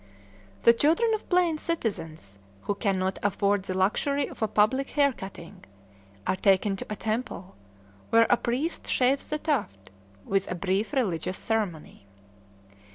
[0.63, 5.63] The children of plain citizens, who cannot afford the luxury of a public hair cutting,
[6.25, 7.53] are taken to a temple,
[8.09, 9.91] where a priest shaves the tuft,
[10.25, 12.07] with a brief religious ceremony.